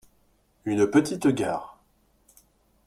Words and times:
Une 0.65 0.87
petite 0.87 1.27
gare. 1.27 1.77